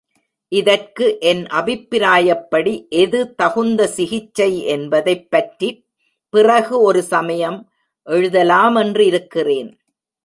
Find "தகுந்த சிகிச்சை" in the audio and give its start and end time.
3.35-4.63